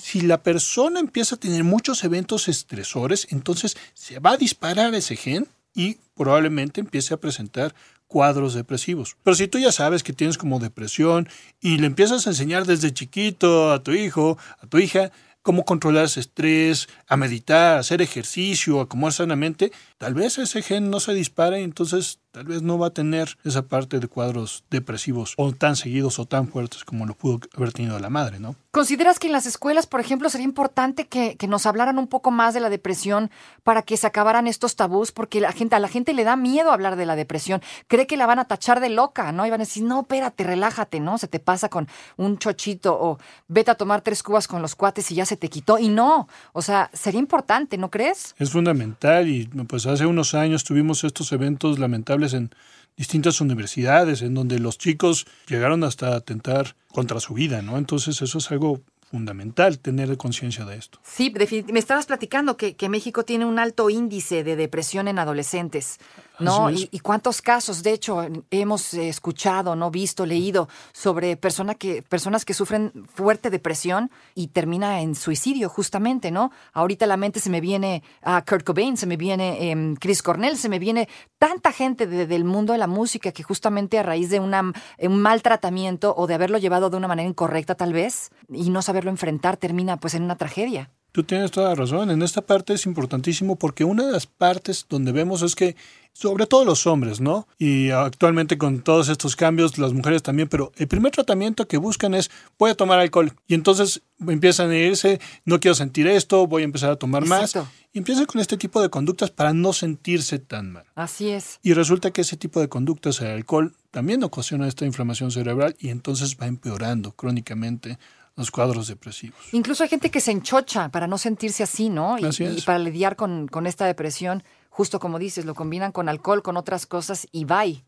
Si 0.00 0.20
la 0.20 0.40
persona 0.44 1.00
empieza 1.00 1.34
a 1.34 1.40
tener 1.40 1.64
muchos 1.64 2.04
eventos 2.04 2.46
estresores, 2.46 3.26
entonces 3.30 3.76
se 3.94 4.20
va 4.20 4.30
a 4.30 4.36
disparar 4.36 4.94
ese 4.94 5.16
gen 5.16 5.48
y 5.74 5.96
probablemente 6.16 6.80
empiece 6.80 7.12
a 7.12 7.16
presentar 7.16 7.74
cuadros 8.06 8.54
depresivos. 8.54 9.16
Pero 9.24 9.34
si 9.34 9.48
tú 9.48 9.58
ya 9.58 9.72
sabes 9.72 10.04
que 10.04 10.12
tienes 10.12 10.38
como 10.38 10.60
depresión 10.60 11.28
y 11.60 11.78
le 11.78 11.88
empiezas 11.88 12.26
a 12.26 12.30
enseñar 12.30 12.66
desde 12.66 12.94
chiquito 12.94 13.72
a 13.72 13.82
tu 13.82 13.90
hijo, 13.90 14.38
a 14.60 14.66
tu 14.68 14.78
hija, 14.78 15.10
cómo 15.48 15.64
controlar 15.64 16.04
ese 16.04 16.20
estrés, 16.20 16.90
a 17.06 17.16
meditar, 17.16 17.76
a 17.76 17.78
hacer 17.78 18.02
ejercicio, 18.02 18.82
a 18.82 18.86
comer 18.86 19.14
sanamente, 19.14 19.72
tal 19.96 20.12
vez 20.12 20.36
ese 20.36 20.60
gen 20.60 20.90
no 20.90 21.00
se 21.00 21.14
dispare 21.14 21.62
y 21.62 21.64
entonces 21.64 22.18
tal 22.30 22.44
vez 22.44 22.62
no 22.62 22.78
va 22.78 22.88
a 22.88 22.90
tener 22.90 23.36
esa 23.44 23.62
parte 23.62 23.98
de 23.98 24.08
cuadros 24.08 24.64
depresivos 24.70 25.34
o 25.36 25.52
tan 25.52 25.76
seguidos 25.76 26.18
o 26.18 26.26
tan 26.26 26.48
fuertes 26.48 26.84
como 26.84 27.06
lo 27.06 27.14
pudo 27.14 27.40
haber 27.56 27.72
tenido 27.72 27.98
la 27.98 28.10
madre, 28.10 28.38
¿no? 28.38 28.54
¿Consideras 28.70 29.18
que 29.18 29.26
en 29.26 29.32
las 29.32 29.46
escuelas, 29.46 29.86
por 29.86 30.00
ejemplo, 30.00 30.28
sería 30.28 30.44
importante 30.44 31.06
que, 31.06 31.36
que, 31.36 31.48
nos 31.48 31.66
hablaran 31.66 31.98
un 31.98 32.06
poco 32.06 32.30
más 32.30 32.54
de 32.54 32.60
la 32.60 32.68
depresión 32.68 33.30
para 33.64 33.82
que 33.82 33.96
se 33.96 34.06
acabaran 34.06 34.46
estos 34.46 34.76
tabús? 34.76 35.10
Porque 35.10 35.40
la 35.40 35.52
gente, 35.52 35.74
a 35.74 35.80
la 35.80 35.88
gente 35.88 36.12
le 36.12 36.22
da 36.22 36.36
miedo 36.36 36.70
hablar 36.70 36.96
de 36.96 37.06
la 37.06 37.16
depresión. 37.16 37.62
Cree 37.86 38.06
que 38.06 38.16
la 38.16 38.26
van 38.26 38.38
a 38.38 38.44
tachar 38.44 38.80
de 38.80 38.90
loca, 38.90 39.32
¿no? 39.32 39.46
Y 39.46 39.50
van 39.50 39.60
a 39.60 39.64
decir, 39.64 39.82
no, 39.82 40.02
espérate, 40.02 40.44
relájate, 40.44 41.00
¿no? 41.00 41.18
Se 41.18 41.28
te 41.28 41.40
pasa 41.40 41.68
con 41.68 41.88
un 42.16 42.38
chochito 42.38 42.96
o 43.00 43.18
vete 43.48 43.70
a 43.70 43.74
tomar 43.74 44.02
tres 44.02 44.22
cubas 44.22 44.46
con 44.46 44.62
los 44.62 44.74
cuates 44.76 45.10
y 45.10 45.14
ya 45.14 45.24
se 45.24 45.36
te 45.36 45.48
quitó. 45.48 45.78
Y 45.78 45.88
no, 45.88 46.28
o 46.52 46.62
sea, 46.62 46.90
sería 46.92 47.20
importante, 47.20 47.78
¿no 47.78 47.90
crees? 47.90 48.34
Es 48.38 48.50
fundamental 48.50 49.28
y 49.28 49.46
pues 49.66 49.86
hace 49.86 50.06
unos 50.06 50.34
años 50.34 50.62
tuvimos 50.62 51.04
estos 51.04 51.32
eventos 51.32 51.78
lamentables 51.78 52.17
en 52.34 52.50
distintas 52.96 53.40
universidades 53.40 54.22
en 54.22 54.34
donde 54.34 54.58
los 54.58 54.76
chicos 54.76 55.26
llegaron 55.46 55.84
hasta 55.84 56.16
atentar 56.16 56.74
contra 56.92 57.20
su 57.20 57.34
vida, 57.34 57.62
¿no? 57.62 57.78
Entonces 57.78 58.20
eso 58.20 58.38
es 58.38 58.50
algo 58.50 58.80
fundamental 59.10 59.78
tener 59.78 60.14
conciencia 60.16 60.64
de 60.64 60.76
esto. 60.76 60.98
Sí, 61.02 61.32
me 61.72 61.78
estabas 61.78 62.06
platicando 62.06 62.56
que, 62.56 62.76
que, 62.76 62.88
México 62.88 63.24
tiene 63.24 63.46
un 63.46 63.58
alto 63.58 63.88
índice 63.88 64.44
de 64.44 64.56
depresión 64.56 65.08
en 65.08 65.18
adolescentes, 65.18 65.98
¿no? 66.38 66.70
Y, 66.70 66.88
y, 66.90 67.00
cuántos 67.00 67.42
casos, 67.42 67.82
de 67.82 67.92
hecho, 67.92 68.26
hemos 68.50 68.94
escuchado, 68.94 69.76
no 69.76 69.90
visto, 69.90 70.26
leído 70.26 70.68
sobre 70.92 71.36
persona 71.36 71.74
que, 71.74 72.02
personas 72.02 72.44
que 72.44 72.54
sufren 72.54 72.92
fuerte 73.14 73.50
depresión 73.50 74.10
y 74.34 74.48
termina 74.48 75.00
en 75.00 75.14
suicidio, 75.14 75.68
justamente, 75.68 76.30
¿no? 76.30 76.50
Ahorita 76.72 77.06
la 77.06 77.16
mente 77.16 77.40
se 77.40 77.50
me 77.50 77.60
viene 77.60 78.02
a 78.22 78.44
Kurt 78.44 78.64
Cobain, 78.64 78.96
se 78.96 79.06
me 79.06 79.16
viene 79.16 79.72
eh, 79.72 79.94
Chris 79.98 80.22
Cornell, 80.22 80.56
se 80.56 80.68
me 80.68 80.78
viene 80.78 81.08
tanta 81.38 81.72
gente 81.72 82.06
de, 82.06 82.26
del 82.26 82.44
mundo 82.44 82.72
de 82.72 82.78
la 82.78 82.86
música 82.86 83.32
que 83.32 83.42
justamente 83.42 83.98
a 83.98 84.02
raíz 84.02 84.30
de 84.30 84.40
una, 84.40 84.72
un 84.98 85.22
mal 85.22 85.42
tratamiento 85.42 86.14
o 86.16 86.26
de 86.26 86.34
haberlo 86.34 86.58
llevado 86.58 86.90
de 86.90 86.96
una 86.96 87.08
manera 87.08 87.28
incorrecta, 87.28 87.74
tal 87.74 87.92
vez, 87.92 88.30
y 88.48 88.70
no 88.70 88.82
saberlo 88.82 89.10
enfrentar, 89.10 89.56
termina 89.56 89.98
pues 89.98 90.14
en 90.14 90.22
una 90.22 90.36
tragedia. 90.36 90.90
Tú 91.12 91.24
tienes 91.24 91.50
toda 91.50 91.70
la 91.70 91.74
razón. 91.74 92.10
En 92.10 92.22
esta 92.22 92.42
parte 92.42 92.74
es 92.74 92.86
importantísimo 92.86 93.56
porque 93.56 93.84
una 93.84 94.06
de 94.06 94.12
las 94.12 94.26
partes 94.26 94.86
donde 94.88 95.12
vemos 95.12 95.42
es 95.42 95.54
que, 95.54 95.74
sobre 96.12 96.46
todo 96.46 96.64
los 96.64 96.86
hombres, 96.86 97.20
¿no? 97.20 97.48
Y 97.58 97.90
actualmente 97.90 98.58
con 98.58 98.80
todos 98.82 99.08
estos 99.08 99.34
cambios, 99.34 99.78
las 99.78 99.92
mujeres 99.92 100.22
también, 100.22 100.48
pero 100.48 100.72
el 100.76 100.86
primer 100.86 101.12
tratamiento 101.12 101.66
que 101.66 101.78
buscan 101.78 102.14
es, 102.14 102.30
voy 102.58 102.70
a 102.70 102.74
tomar 102.74 102.98
alcohol. 102.98 103.32
Y 103.46 103.54
entonces 103.54 104.02
empiezan 104.26 104.70
a 104.70 104.76
irse, 104.76 105.20
no 105.44 105.60
quiero 105.60 105.74
sentir 105.74 106.06
esto, 106.06 106.46
voy 106.46 106.62
a 106.62 106.64
empezar 106.66 106.90
a 106.90 106.96
tomar 106.96 107.22
Exacto. 107.22 107.60
más. 107.60 107.68
Y 107.92 107.98
empiezan 107.98 108.26
con 108.26 108.40
este 108.40 108.56
tipo 108.56 108.82
de 108.82 108.90
conductas 108.90 109.30
para 109.30 109.52
no 109.54 109.72
sentirse 109.72 110.38
tan 110.38 110.72
mal. 110.72 110.84
Así 110.94 111.30
es. 111.30 111.58
Y 111.62 111.72
resulta 111.72 112.10
que 112.10 112.20
ese 112.20 112.36
tipo 112.36 112.60
de 112.60 112.68
conductas, 112.68 113.20
el 113.20 113.28
alcohol, 113.28 113.74
también 113.90 114.22
ocasiona 114.24 114.68
esta 114.68 114.84
inflamación 114.84 115.30
cerebral 115.30 115.74
y 115.78 115.88
entonces 115.88 116.36
va 116.40 116.46
empeorando 116.46 117.12
crónicamente 117.12 117.98
los 118.38 118.50
cuadros 118.50 118.86
depresivos. 118.86 119.38
Incluso 119.52 119.82
hay 119.82 119.88
gente 119.88 120.10
que 120.10 120.20
se 120.20 120.30
enchocha 120.30 120.88
para 120.90 121.06
no 121.06 121.18
sentirse 121.18 121.64
así, 121.64 121.90
¿no? 121.90 122.18
Y, 122.18 122.24
así 122.24 122.44
es. 122.44 122.58
y 122.58 122.60
para 122.62 122.78
lidiar 122.78 123.16
con, 123.16 123.48
con, 123.48 123.66
esta 123.66 123.84
depresión, 123.84 124.44
justo 124.70 125.00
como 125.00 125.18
dices, 125.18 125.44
lo 125.44 125.54
combinan 125.54 125.90
con 125.92 126.08
alcohol, 126.08 126.42
con 126.42 126.56
otras 126.56 126.86
cosas 126.86 127.26
y 127.32 127.44
bye. 127.44 127.84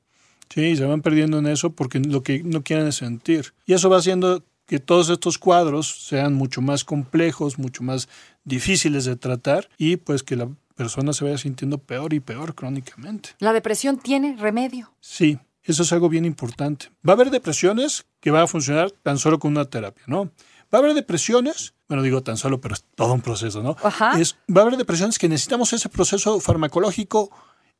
Sí, 0.52 0.76
se 0.76 0.84
van 0.84 1.02
perdiendo 1.02 1.38
en 1.38 1.46
eso 1.46 1.70
porque 1.70 2.00
lo 2.00 2.24
que 2.24 2.42
no 2.42 2.62
quieren 2.62 2.88
es 2.88 2.96
sentir. 2.96 3.54
Y 3.64 3.74
eso 3.74 3.88
va 3.88 3.98
haciendo 3.98 4.44
que 4.66 4.80
todos 4.80 5.08
estos 5.08 5.38
cuadros 5.38 6.06
sean 6.06 6.34
mucho 6.34 6.60
más 6.60 6.84
complejos, 6.84 7.58
mucho 7.58 7.84
más 7.84 8.08
difíciles 8.44 9.04
de 9.04 9.14
tratar 9.16 9.68
y 9.78 9.96
pues 9.96 10.24
que 10.24 10.34
la 10.34 10.48
persona 10.74 11.12
se 11.12 11.24
vaya 11.24 11.38
sintiendo 11.38 11.78
peor 11.78 12.12
y 12.12 12.20
peor 12.20 12.56
crónicamente. 12.56 13.30
¿La 13.38 13.52
depresión 13.52 13.98
tiene 13.98 14.36
remedio? 14.36 14.92
Sí, 15.00 15.38
eso 15.62 15.82
es 15.82 15.92
algo 15.92 16.08
bien 16.08 16.24
importante. 16.24 16.90
Va 17.06 17.12
a 17.12 17.16
haber 17.16 17.30
depresiones 17.30 18.06
que 18.20 18.30
van 18.30 18.42
a 18.42 18.46
funcionar 18.46 18.90
tan 18.90 19.18
solo 19.18 19.38
con 19.38 19.52
una 19.52 19.64
terapia, 19.64 20.04
¿no? 20.06 20.30
Va 20.72 20.78
a 20.78 20.82
haber 20.82 20.94
depresiones, 20.94 21.74
bueno, 21.88 22.02
digo 22.02 22.22
tan 22.22 22.36
solo, 22.36 22.60
pero 22.60 22.74
es 22.74 22.84
todo 22.94 23.12
un 23.12 23.20
proceso, 23.20 23.62
¿no? 23.62 23.76
Ajá. 23.82 24.18
Es, 24.20 24.36
va 24.54 24.60
a 24.60 24.64
haber 24.64 24.76
depresiones 24.76 25.18
que 25.18 25.28
necesitamos 25.28 25.72
ese 25.72 25.88
proceso 25.88 26.40
farmacológico 26.40 27.30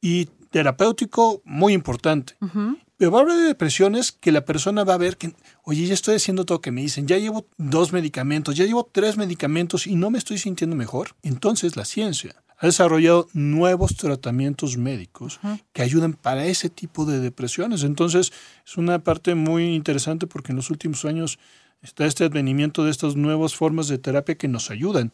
y 0.00 0.26
terapéutico 0.50 1.40
muy 1.44 1.72
importante. 1.72 2.34
Uh 2.40 2.46
-huh. 2.46 2.78
Pero 2.96 3.12
va 3.12 3.20
a 3.20 3.22
haber 3.22 3.36
depresiones 3.46 4.12
que 4.12 4.30
la 4.30 4.44
persona 4.44 4.84
va 4.84 4.94
a 4.94 4.98
ver 4.98 5.16
que, 5.16 5.32
oye, 5.62 5.86
ya 5.86 5.94
estoy 5.94 6.16
haciendo 6.16 6.44
todo 6.44 6.56
lo 6.58 6.60
que 6.60 6.70
me 6.70 6.82
dicen, 6.82 7.06
ya 7.06 7.16
llevo 7.16 7.46
dos 7.56 7.92
medicamentos, 7.92 8.56
ya 8.56 8.66
llevo 8.66 8.90
tres 8.92 9.16
medicamentos 9.16 9.86
y 9.86 9.94
no 9.94 10.10
me 10.10 10.18
estoy 10.18 10.36
sintiendo 10.36 10.76
mejor. 10.76 11.14
Entonces 11.22 11.76
la 11.76 11.86
ciencia 11.86 12.34
ha 12.62 12.66
desarrollado 12.66 13.26
nuevos 13.32 13.96
tratamientos 13.96 14.76
médicos 14.76 15.40
Uh 15.42 15.48
-huh. 15.48 15.60
que 15.72 15.82
ayudan 15.82 16.12
para 16.12 16.44
ese 16.44 16.68
tipo 16.68 17.06
de 17.06 17.18
depresiones. 17.18 17.82
Entonces 17.82 18.32
es 18.66 18.76
una 18.76 18.98
parte 18.98 19.34
muy 19.34 19.74
interesante 19.74 20.26
porque 20.26 20.52
en 20.52 20.56
los 20.56 20.70
últimos 20.70 21.04
años 21.04 21.38
está 21.82 22.04
este 22.04 22.24
advenimiento 22.24 22.84
de 22.84 22.90
estas 22.90 23.16
nuevas 23.16 23.54
formas 23.54 23.88
de 23.88 23.96
terapia 23.98 24.34
que 24.34 24.48
nos 24.48 24.70
ayudan 24.70 25.12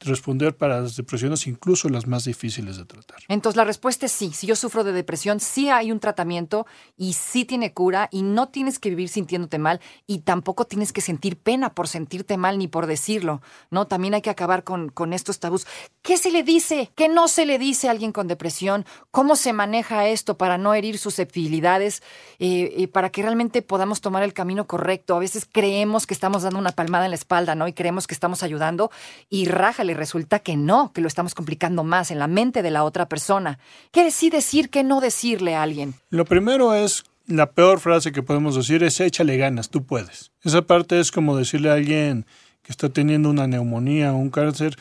responder 0.00 0.56
para 0.56 0.80
las 0.80 0.96
depresiones, 0.96 1.46
incluso 1.46 1.88
las 1.88 2.06
más 2.06 2.24
difíciles 2.24 2.76
de 2.76 2.84
tratar. 2.84 3.18
Entonces 3.28 3.56
la 3.56 3.64
respuesta 3.64 4.06
es 4.06 4.12
sí. 4.12 4.32
Si 4.34 4.46
yo 4.46 4.56
sufro 4.56 4.82
de 4.82 4.92
depresión, 4.92 5.38
sí 5.38 5.68
hay 5.68 5.92
un 5.92 6.00
tratamiento 6.00 6.66
y 6.96 7.12
sí 7.12 7.44
tiene 7.44 7.72
cura 7.72 8.08
y 8.10 8.22
no 8.22 8.48
tienes 8.48 8.78
que 8.78 8.90
vivir 8.90 9.08
sintiéndote 9.08 9.58
mal 9.58 9.80
y 10.06 10.20
tampoco 10.20 10.64
tienes 10.64 10.92
que 10.92 11.00
sentir 11.00 11.36
pena 11.36 11.74
por 11.74 11.86
sentirte 11.86 12.36
mal 12.36 12.58
ni 12.58 12.66
por 12.66 12.86
decirlo, 12.86 13.40
¿no? 13.70 13.86
También 13.86 14.14
hay 14.14 14.22
que 14.22 14.30
acabar 14.30 14.64
con, 14.64 14.88
con 14.88 15.12
estos 15.12 15.38
tabús. 15.38 15.66
¿Qué 16.02 16.16
se 16.16 16.32
le 16.32 16.42
dice? 16.42 16.90
¿Qué 16.96 17.08
no 17.08 17.28
se 17.28 17.46
le 17.46 17.58
dice 17.58 17.86
a 17.86 17.92
alguien 17.92 18.12
con 18.12 18.26
depresión? 18.26 18.84
¿Cómo 19.12 19.36
se 19.36 19.52
maneja 19.52 20.08
esto 20.08 20.36
para 20.36 20.58
no 20.58 20.74
herir 20.74 20.98
susceptibilidades? 20.98 22.02
Eh, 22.40 22.74
eh, 22.76 22.88
para 22.88 23.10
que 23.10 23.22
realmente 23.22 23.62
podamos 23.62 24.00
tomar 24.00 24.22
el 24.22 24.32
camino 24.32 24.66
correcto. 24.66 25.14
A 25.14 25.18
veces 25.20 25.48
creemos 25.50 26.06
que 26.06 26.14
estamos 26.14 26.42
dando 26.42 26.58
una 26.58 26.72
palmada 26.72 27.04
en 27.04 27.10
la 27.10 27.16
espalda, 27.16 27.54
¿no? 27.54 27.68
Y 27.68 27.72
creemos 27.72 28.06
que 28.06 28.14
estamos 28.14 28.42
ayudando 28.42 28.90
y 29.28 29.46
le 29.84 29.94
resulta 29.94 30.38
que 30.40 30.56
no, 30.56 30.92
que 30.92 31.00
lo 31.00 31.08
estamos 31.08 31.34
complicando 31.34 31.84
más 31.84 32.10
en 32.10 32.18
la 32.18 32.26
mente 32.26 32.62
de 32.62 32.70
la 32.70 32.84
otra 32.84 33.08
persona. 33.08 33.58
¿Qué 33.92 34.10
sí 34.10 34.30
decir, 34.30 34.70
qué 34.70 34.82
no 34.82 35.00
decirle 35.00 35.54
a 35.54 35.62
alguien? 35.62 35.94
Lo 36.10 36.24
primero 36.24 36.74
es, 36.74 37.04
la 37.26 37.50
peor 37.52 37.80
frase 37.80 38.12
que 38.12 38.22
podemos 38.22 38.56
decir 38.56 38.82
es 38.82 39.00
échale 39.00 39.36
ganas, 39.36 39.68
tú 39.68 39.84
puedes. 39.84 40.32
Esa 40.42 40.62
parte 40.62 40.98
es 41.00 41.12
como 41.12 41.36
decirle 41.36 41.70
a 41.70 41.74
alguien 41.74 42.26
que 42.62 42.72
está 42.72 42.88
teniendo 42.88 43.30
una 43.30 43.46
neumonía 43.46 44.12
o 44.12 44.16
un 44.16 44.30
cáncer, 44.30 44.76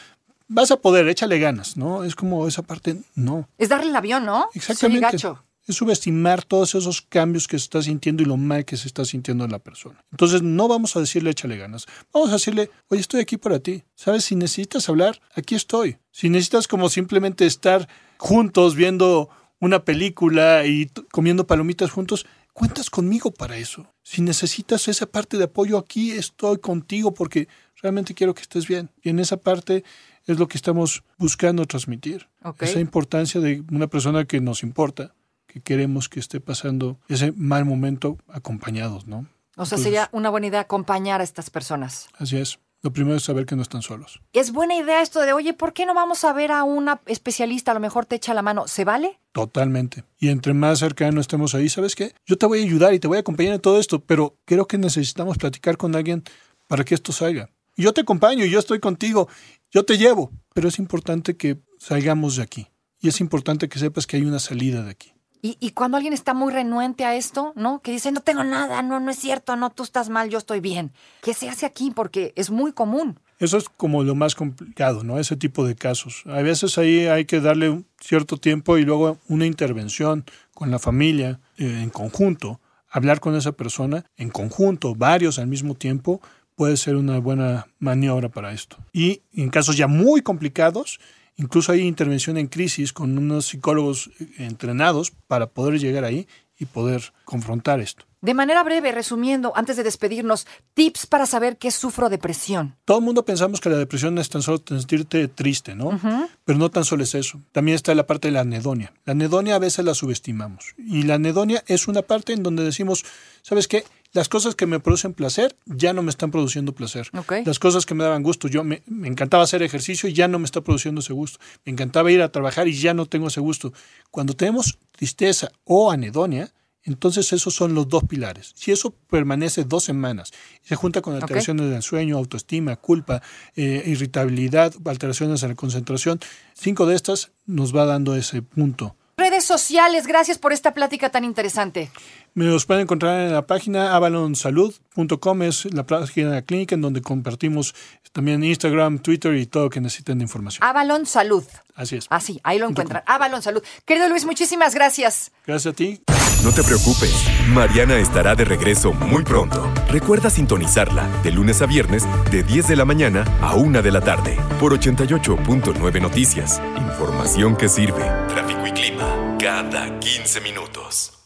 vas 0.47 0.71
a 0.71 0.77
poder, 0.77 1.07
échale 1.07 1.39
ganas, 1.39 1.77
¿no? 1.77 2.03
Es 2.03 2.15
como 2.15 2.47
esa 2.47 2.61
parte, 2.61 2.97
no. 3.15 3.47
Es 3.57 3.69
darle 3.69 3.89
el 3.89 3.95
avión, 3.95 4.25
¿no? 4.25 4.49
Exactamente. 4.53 5.01
Gacho 5.01 5.46
es 5.67 5.75
subestimar 5.75 6.43
todos 6.43 6.75
esos 6.75 7.01
cambios 7.01 7.47
que 7.47 7.59
se 7.59 7.65
está 7.65 7.81
sintiendo 7.81 8.23
y 8.23 8.25
lo 8.25 8.37
mal 8.37 8.63
que 8.65 8.77
se 8.77 8.87
está 8.87 9.03
sintiendo 9.03 9.43
en 9.43 9.51
la 9.51 9.59
persona. 9.59 10.03
Entonces 10.11 10.41
no 10.41 10.67
vamos 10.67 10.95
a 10.95 11.01
decirle 11.01 11.31
échale 11.31 11.57
ganas, 11.57 11.85
vamos 12.13 12.29
a 12.29 12.33
decirle, 12.33 12.71
oye, 12.87 13.01
estoy 13.01 13.19
aquí 13.19 13.37
para 13.37 13.59
ti. 13.59 13.83
¿Sabes? 13.93 14.23
Si 14.25 14.35
necesitas 14.35 14.87
hablar, 14.87 15.21
aquí 15.35 15.55
estoy. 15.55 15.97
Si 16.11 16.29
necesitas 16.29 16.67
como 16.67 16.89
simplemente 16.89 17.45
estar 17.45 17.87
juntos 18.17 18.75
viendo 18.75 19.29
una 19.59 19.83
película 19.83 20.65
y 20.65 20.89
comiendo 21.11 21.45
palomitas 21.45 21.91
juntos, 21.91 22.25
cuentas 22.53 22.89
conmigo 22.89 23.31
para 23.31 23.57
eso. 23.57 23.93
Si 24.03 24.21
necesitas 24.21 24.87
esa 24.87 25.05
parte 25.05 25.37
de 25.37 25.45
apoyo, 25.45 25.77
aquí 25.77 26.11
estoy 26.11 26.59
contigo 26.59 27.13
porque 27.13 27.49
realmente 27.81 28.13
quiero 28.13 28.33
que 28.33 28.41
estés 28.41 28.67
bien. 28.67 28.89
Y 29.03 29.09
en 29.09 29.19
esa 29.19 29.37
parte 29.37 29.83
es 30.25 30.39
lo 30.39 30.47
que 30.47 30.57
estamos 30.57 31.03
buscando 31.17 31.65
transmitir. 31.65 32.29
Okay. 32.41 32.69
Esa 32.69 32.79
importancia 32.79 33.41
de 33.41 33.63
una 33.71 33.87
persona 33.87 34.25
que 34.25 34.39
nos 34.39 34.63
importa 34.63 35.13
que 35.57 35.63
queremos 35.63 36.09
que 36.09 36.19
esté 36.19 36.39
pasando 36.39 36.99
ese 37.07 37.31
mal 37.33 37.65
momento 37.65 38.17
acompañados, 38.27 39.07
¿no? 39.07 39.17
O 39.55 39.65
sea, 39.65 39.77
Entonces, 39.77 39.83
sería 39.83 40.09
una 40.11 40.29
buena 40.29 40.47
idea 40.47 40.59
acompañar 40.61 41.21
a 41.21 41.23
estas 41.23 41.49
personas. 41.49 42.07
Así 42.17 42.37
es. 42.37 42.59
Lo 42.83 42.93
primero 42.93 43.17
es 43.17 43.23
saber 43.23 43.47
que 43.47 43.55
no 43.55 43.63
están 43.63 43.81
solos. 43.81 44.21
Es 44.33 44.51
buena 44.51 44.75
idea 44.75 45.01
esto 45.01 45.21
de, 45.21 45.33
oye, 45.33 45.53
¿por 45.53 45.73
qué 45.73 45.87
no 45.87 45.95
vamos 45.95 46.23
a 46.23 46.31
ver 46.31 46.51
a 46.51 46.63
una 46.63 47.01
especialista? 47.07 47.71
A 47.71 47.73
lo 47.73 47.79
mejor 47.79 48.05
te 48.05 48.15
echa 48.15 48.35
la 48.35 48.43
mano. 48.43 48.67
¿Se 48.67 48.85
vale? 48.85 49.19
Totalmente. 49.31 50.03
Y 50.19 50.29
entre 50.29 50.53
más 50.53 50.79
cercano 50.79 51.19
estemos 51.19 51.55
ahí, 51.55 51.69
¿sabes 51.69 51.95
qué? 51.95 52.13
Yo 52.27 52.37
te 52.37 52.45
voy 52.45 52.59
a 52.59 52.63
ayudar 52.63 52.93
y 52.93 52.99
te 52.99 53.07
voy 53.07 53.17
a 53.17 53.21
acompañar 53.21 53.55
en 53.55 53.61
todo 53.61 53.79
esto, 53.79 53.99
pero 53.99 54.37
creo 54.45 54.67
que 54.67 54.77
necesitamos 54.77 55.37
platicar 55.37 55.75
con 55.77 55.95
alguien 55.95 56.23
para 56.67 56.83
que 56.83 56.93
esto 56.93 57.11
salga. 57.11 57.49
Yo 57.75 57.93
te 57.93 58.01
acompaño, 58.01 58.45
yo 58.45 58.59
estoy 58.59 58.79
contigo, 58.79 59.27
yo 59.71 59.83
te 59.83 59.97
llevo. 59.97 60.31
Pero 60.53 60.67
es 60.67 60.77
importante 60.77 61.35
que 61.35 61.57
salgamos 61.79 62.35
de 62.35 62.43
aquí. 62.43 62.67
Y 62.99 63.07
es 63.09 63.21
importante 63.21 63.69
que 63.69 63.79
sepas 63.79 64.05
que 64.07 64.17
hay 64.17 64.23
una 64.23 64.39
salida 64.39 64.83
de 64.83 64.91
aquí. 64.91 65.13
Y, 65.41 65.71
cuando 65.71 65.97
alguien 65.97 66.13
está 66.13 66.33
muy 66.33 66.51
renuente 66.51 67.05
a 67.05 67.15
esto, 67.15 67.53
¿no? 67.55 67.81
Que 67.81 67.91
dice, 67.91 68.11
no 68.11 68.21
tengo 68.21 68.43
nada, 68.43 68.81
no, 68.81 68.99
no 68.99 69.11
es 69.11 69.17
cierto, 69.17 69.55
no, 69.55 69.69
tú 69.69 69.83
estás 69.83 70.09
mal, 70.09 70.29
yo 70.29 70.37
estoy 70.37 70.59
bien. 70.59 70.91
¿Qué 71.21 71.33
se 71.33 71.49
hace 71.49 71.65
aquí? 71.65 71.91
Porque 71.91 72.33
es 72.35 72.49
muy 72.49 72.71
común. 72.73 73.19
Eso 73.39 73.57
es 73.57 73.69
como 73.69 74.03
lo 74.03 74.15
más 74.15 74.33
complicado, 74.33 75.03
¿no? 75.03 75.19
Ese 75.19 75.35
tipo 75.35 75.65
de 75.65 75.75
casos. 75.75 76.23
A 76.25 76.41
veces 76.41 76.77
ahí 76.77 77.05
hay 77.05 77.25
que 77.25 77.39
darle 77.39 77.69
un 77.69 77.85
cierto 77.99 78.37
tiempo 78.37 78.77
y 78.77 78.83
luego 78.83 79.19
una 79.27 79.45
intervención 79.45 80.25
con 80.53 80.71
la 80.71 80.79
familia 80.79 81.39
eh, 81.57 81.81
en 81.83 81.91
conjunto. 81.91 82.59
Hablar 82.89 83.19
con 83.19 83.35
esa 83.35 83.51
persona 83.51 84.05
en 84.17 84.29
conjunto, 84.29 84.95
varios 84.95 85.37
al 85.37 85.47
mismo 85.47 85.75
tiempo, 85.75 86.19
puede 86.55 86.77
ser 86.77 86.95
una 86.95 87.19
buena 87.19 87.67
maniobra 87.77 88.29
para 88.29 88.51
esto. 88.51 88.77
Y 88.91 89.21
en 89.33 89.49
casos 89.49 89.77
ya 89.77 89.87
muy 89.87 90.21
complicados, 90.21 90.99
Incluso 91.37 91.71
hay 91.71 91.81
intervención 91.81 92.37
en 92.37 92.47
crisis 92.47 92.91
con 92.91 93.17
unos 93.17 93.47
psicólogos 93.47 94.09
eh, 94.19 94.27
entrenados 94.39 95.11
para 95.27 95.47
poder 95.47 95.79
llegar 95.79 96.03
ahí 96.03 96.27
y 96.59 96.65
poder 96.65 97.13
confrontar 97.23 97.79
esto. 97.79 98.05
De 98.19 98.33
manera 98.33 98.63
breve, 98.63 98.91
resumiendo, 98.91 99.53
antes 99.55 99.77
de 99.77 99.83
despedirnos, 99.83 100.47
tips 100.73 101.05
para 101.05 101.27
saber 101.27 101.57
que 101.57 101.69
sufro 101.69 102.09
depresión. 102.09 102.75
Todo 102.83 102.97
el 102.97 103.03
mundo 103.03 103.23
pensamos 103.23 103.61
que 103.61 103.69
la 103.69 103.77
depresión 103.77 104.17
es 104.17 104.27
tan 104.27 104.41
solo 104.41 104.59
sentirte 104.67 105.27
triste, 105.27 105.75
¿no? 105.75 105.99
Pero 106.43 106.57
no 106.57 106.71
tan 106.71 106.83
solo 106.83 107.03
es 107.03 107.13
eso. 107.13 107.39
También 107.51 107.75
está 107.75 107.93
la 107.93 108.07
parte 108.07 108.29
de 108.29 108.31
la 108.31 108.41
anedonia. 108.41 108.91
La 109.05 109.11
anedonia 109.11 109.55
a 109.55 109.59
veces 109.59 109.85
la 109.85 109.93
subestimamos. 109.93 110.73
Y 110.77 111.03
la 111.03 111.15
anedonia 111.15 111.63
es 111.67 111.87
una 111.87 112.01
parte 112.01 112.33
en 112.33 112.41
donde 112.41 112.63
decimos, 112.63 113.05
¿sabes 113.43 113.67
qué? 113.67 113.83
Las 114.17 114.29
cosas 114.29 114.55
que 114.55 114.65
me 114.65 114.79
producen 114.79 115.13
placer 115.13 115.55
ya 115.67 115.93
no 115.93 116.01
me 116.01 116.09
están 116.09 116.31
produciendo 116.31 116.73
placer. 116.73 117.07
Las 117.45 117.59
cosas 117.59 117.85
que 117.85 117.93
me 117.93 118.03
daban 118.03 118.23
gusto, 118.23 118.47
yo 118.47 118.63
me, 118.63 118.81
me 118.87 119.07
encantaba 119.07 119.43
hacer 119.43 119.61
ejercicio 119.61 120.09
y 120.09 120.13
ya 120.13 120.27
no 120.27 120.39
me 120.39 120.45
está 120.45 120.61
produciendo 120.61 121.01
ese 121.01 121.13
gusto. 121.13 121.37
Me 121.65 121.71
encantaba 121.71 122.11
ir 122.11 122.23
a 122.23 122.31
trabajar 122.31 122.67
y 122.67 122.73
ya 122.73 122.95
no 122.95 123.05
tengo 123.05 123.27
ese 123.27 123.41
gusto. 123.41 123.73
Cuando 124.09 124.33
tenemos 124.33 124.79
tristeza 124.91 125.51
o 125.65 125.91
anedonia, 125.91 126.51
entonces 126.81 127.31
esos 127.31 127.53
son 127.53 127.75
los 127.75 127.89
dos 127.89 128.05
pilares. 128.05 128.53
Si 128.55 128.71
eso 128.71 128.95
permanece 129.07 129.65
dos 129.65 129.83
semanas 129.83 130.31
y 130.65 130.69
se 130.69 130.75
junta 130.75 131.03
con 131.03 131.13
alteraciones 131.13 131.69
del 131.69 131.83
sueño, 131.83 132.17
autoestima, 132.17 132.75
culpa, 132.75 133.21
eh, 133.55 133.83
irritabilidad, 133.85 134.73
alteraciones 134.85 135.43
en 135.43 135.49
la 135.49 135.55
concentración, 135.55 136.19
cinco 136.55 136.87
de 136.87 136.95
estas 136.95 137.33
nos 137.45 137.75
va 137.75 137.85
dando 137.85 138.15
ese 138.15 138.41
punto. 138.41 138.95
Redes 139.19 139.45
sociales, 139.45 140.05
gracias 140.05 140.37
por 140.37 140.53
esta 140.53 140.75
plática 140.75 141.09
tan 141.09 141.23
interesante. 141.23 141.89
Me 142.35 142.45
los 142.45 142.67
pueden 142.67 142.83
encontrar 142.83 143.19
en 143.21 143.33
la 143.33 143.47
página 143.47 143.95
avalonsalud.com, 143.95 145.41
es 145.41 145.73
la 145.73 145.87
página 145.87 146.29
de 146.29 146.35
la 146.35 146.41
clínica 146.43 146.75
en 146.75 146.81
donde 146.81 147.01
compartimos 147.01 147.73
también 148.11 148.43
Instagram, 148.43 148.99
Twitter 148.99 149.33
y 149.33 149.47
todo 149.47 149.63
lo 149.63 149.69
que 149.71 149.81
necesiten 149.81 150.19
de 150.19 150.25
información. 150.25 150.63
Avalon 150.63 151.07
Salud. 151.07 151.43
Así 151.73 151.95
es. 151.95 152.05
Así, 152.11 152.39
ahí 152.43 152.59
lo 152.59 152.69
encuentran. 152.69 153.01
Avalon 153.07 153.41
Salud. 153.41 153.63
Querido 153.85 154.07
Luis, 154.07 154.23
muchísimas 154.23 154.75
gracias. 154.75 155.31
Gracias 155.47 155.73
a 155.73 155.75
ti. 155.75 155.99
No 156.43 156.51
te 156.51 156.61
preocupes, 156.61 157.11
Mariana 157.47 157.97
estará 157.97 158.35
de 158.35 158.45
regreso 158.45 158.93
muy 158.93 159.23
pronto. 159.23 159.67
Recuerda 159.89 160.29
sintonizarla 160.29 161.07
de 161.23 161.31
lunes 161.31 161.63
a 161.63 161.65
viernes 161.65 162.03
de 162.29 162.43
10 162.43 162.67
de 162.67 162.75
la 162.75 162.85
mañana 162.85 163.25
a 163.41 163.55
1 163.55 163.81
de 163.81 163.91
la 163.91 164.01
tarde 164.01 164.37
por 164.59 164.79
88.9 164.79 166.01
Noticias. 166.01 166.61
Información 166.77 167.57
que 167.57 167.67
sirve. 167.67 168.03
Tráfico 168.27 168.66
clima 168.77 169.37
cada 169.39 169.89
15 169.99 170.39
minutos. 170.41 171.16